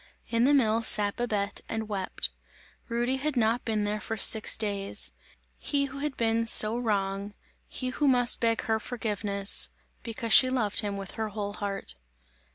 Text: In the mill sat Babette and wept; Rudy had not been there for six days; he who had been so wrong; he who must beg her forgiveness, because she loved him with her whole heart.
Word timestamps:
In 0.31 0.45
the 0.45 0.53
mill 0.55 0.81
sat 0.81 1.15
Babette 1.17 1.61
and 1.69 1.87
wept; 1.87 2.31
Rudy 2.89 3.17
had 3.17 3.37
not 3.37 3.63
been 3.63 3.83
there 3.83 3.99
for 4.01 4.17
six 4.17 4.57
days; 4.57 5.11
he 5.59 5.85
who 5.85 5.99
had 5.99 6.17
been 6.17 6.47
so 6.47 6.75
wrong; 6.75 7.35
he 7.67 7.89
who 7.89 8.07
must 8.07 8.39
beg 8.39 8.63
her 8.63 8.79
forgiveness, 8.79 9.69
because 10.01 10.33
she 10.33 10.49
loved 10.49 10.79
him 10.79 10.97
with 10.97 11.11
her 11.11 11.29
whole 11.29 11.53
heart. 11.53 11.93